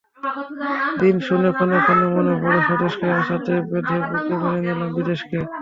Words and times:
দিন 0.99 1.15
গুনে 1.25 1.49
ক্ষণে 1.55 1.77
ক্ষণে 1.83 2.05
মনে 2.15 2.33
পড়ে 2.41 2.59
স্বদেশকে, 2.67 3.05
আশাতে 3.19 3.53
বেঁধে 3.69 3.97
বুক 4.07 4.27
মেনে 4.41 4.59
নিলাম 4.65 4.89
বিদেশকে। 4.95 5.37